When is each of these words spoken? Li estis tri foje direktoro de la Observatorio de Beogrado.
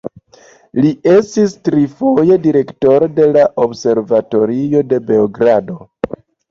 Li 0.85 0.93
estis 1.15 1.53
tri 1.69 1.83
foje 2.01 2.39
direktoro 2.47 3.13
de 3.21 3.31
la 3.37 3.47
Observatorio 3.69 4.87
de 4.93 5.05
Beogrado. 5.13 5.83